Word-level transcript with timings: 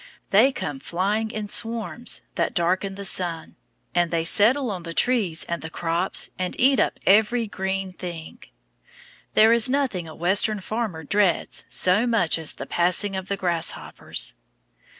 They 0.31 0.51
come 0.51 0.79
flying 0.79 1.29
in 1.29 1.47
swarms 1.47 2.21
that 2.33 2.55
darken 2.55 2.95
the 2.95 3.05
sun, 3.05 3.55
and 3.93 4.09
they 4.09 4.23
settle 4.23 4.71
on 4.71 4.81
the 4.81 4.95
trees 4.95 5.43
and 5.45 5.61
the 5.61 5.69
crops 5.69 6.31
and 6.39 6.59
eat 6.59 6.79
up 6.79 6.99
every 7.05 7.45
green 7.45 7.93
thing. 7.93 8.39
There 9.35 9.53
is 9.53 9.69
nothing 9.69 10.07
a 10.07 10.15
Western 10.15 10.59
farmer 10.59 11.03
dreads 11.03 11.65
so 11.69 12.07
much 12.07 12.39
as 12.39 12.55
the 12.55 12.65
passing 12.65 13.15
of 13.15 13.27
the 13.27 13.37
grasshoppers. 13.37 14.37